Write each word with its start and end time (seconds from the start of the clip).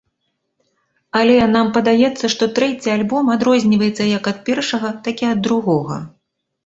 Але 1.19 1.35
нам 1.55 1.67
падаецца, 1.75 2.25
што 2.35 2.43
трэці 2.59 2.93
альбом 2.95 3.25
адрозніваецца 3.37 4.11
як 4.17 4.23
ад 4.33 4.37
першага, 4.49 4.89
так 5.09 5.15
і 5.27 5.33
ад 5.33 5.39
другога. 5.51 5.97